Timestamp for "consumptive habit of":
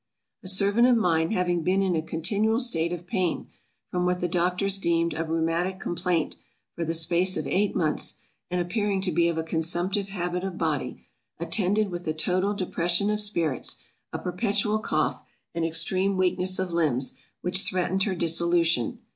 9.43-10.57